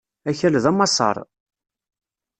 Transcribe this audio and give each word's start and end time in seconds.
Akal 0.29 0.55
d 0.63 0.65
amassaṛ. 0.71 1.17